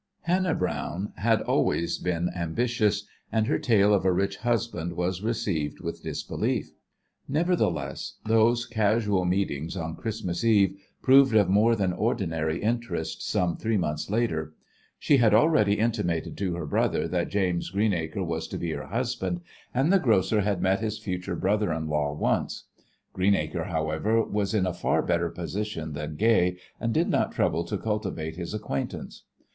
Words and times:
Hannah 0.21 0.55
Browne 0.55 1.13
had 1.17 1.43
always 1.43 1.99
been 1.99 2.31
ambitious, 2.35 3.05
and 3.31 3.45
her 3.45 3.59
tale 3.59 3.93
of 3.93 4.03
a 4.03 4.11
rich 4.11 4.37
husband 4.37 4.93
was 4.93 5.21
received 5.21 5.79
with 5.79 6.01
disbelief. 6.01 6.71
Nevertheless, 7.27 8.15
those 8.25 8.65
casual 8.65 9.25
meetings 9.25 9.77
on 9.77 9.95
Christmas 9.95 10.43
Eve 10.43 10.75
proved 11.03 11.35
of 11.35 11.49
more 11.49 11.75
than 11.75 11.93
ordinary 11.93 12.63
interest 12.63 13.21
some 13.21 13.55
three 13.57 13.77
months 13.77 14.09
later. 14.09 14.55
She 14.97 15.17
had 15.17 15.35
already 15.35 15.73
intimated 15.77 16.35
to 16.39 16.55
her 16.55 16.65
brother 16.65 17.07
that 17.07 17.29
James 17.29 17.69
Greenacre 17.69 18.23
was 18.23 18.47
to 18.47 18.57
be 18.57 18.71
her 18.71 18.87
husband, 18.87 19.41
and 19.71 19.93
the 19.93 19.99
grocer 19.99 20.41
had 20.41 20.63
met 20.63 20.79
his 20.79 20.97
future 20.97 21.35
brother 21.35 21.71
in 21.71 21.87
law 21.87 22.11
once. 22.11 22.63
Greenacre, 23.13 23.65
however, 23.65 24.23
was 24.25 24.55
in 24.55 24.65
a 24.65 24.73
far 24.73 25.03
better 25.03 25.29
position 25.29 25.93
than 25.93 26.15
Gay, 26.15 26.57
and 26.79 26.91
did 26.91 27.07
not 27.07 27.33
trouble 27.33 27.63
to 27.65 27.77
cultivate 27.77 28.35
his 28.35 28.55
acquaintance. 28.55 29.25